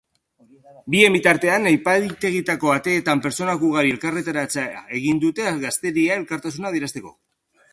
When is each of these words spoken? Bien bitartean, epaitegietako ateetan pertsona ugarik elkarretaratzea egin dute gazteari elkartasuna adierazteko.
Bien 0.93 1.15
bitartean, 1.17 1.67
epaitegietako 1.71 2.71
ateetan 2.77 3.21
pertsona 3.25 3.55
ugarik 3.69 3.95
elkarretaratzea 3.99 4.83
egin 5.01 5.23
dute 5.27 5.55
gazteari 5.67 6.07
elkartasuna 6.17 6.73
adierazteko. 6.73 7.15